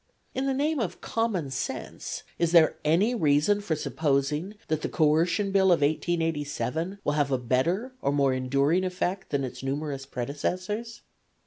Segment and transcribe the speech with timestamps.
[0.33, 5.51] In the name of common sense, is there any reason for supposing that the Coercion
[5.51, 11.01] Bill of 1887 will have a better or more enduring effect than its numerous predecessors?